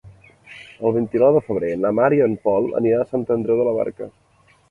El 0.87 0.95
vint-i-nou 0.95 1.33
de 1.35 1.43
febrer 1.49 1.69
na 1.83 1.91
Mar 1.99 2.07
i 2.17 2.23
en 2.27 2.35
Pol 2.47 2.71
aniran 2.81 3.05
a 3.05 3.09
Sant 3.13 3.29
Andreu 3.39 3.61
de 3.63 3.67
la 3.69 3.77
Barca. 3.79 4.09